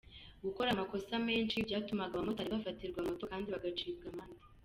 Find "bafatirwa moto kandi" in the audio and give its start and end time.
2.55-3.47